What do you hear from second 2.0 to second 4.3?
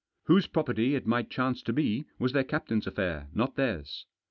was their captain's affair not theirs.